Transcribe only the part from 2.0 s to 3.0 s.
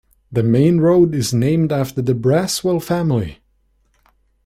the Braswell